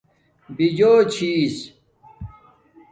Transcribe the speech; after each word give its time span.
بِجوچھس 0.55 1.57